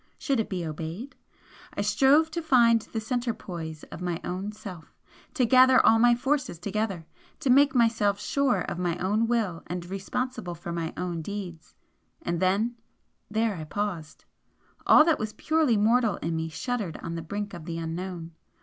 [0.17, 1.15] Should it be obeyed?
[1.75, 4.95] I strove to find the centre poise of my own self
[5.35, 7.05] to gather all my forces together,
[7.39, 11.75] to make myself sure of my own will and responsible for my own deeds,
[12.23, 12.77] and then
[13.29, 14.25] then I paused.
[14.87, 18.31] All that was purely mortal in me shuddered on the brink of the Unknown.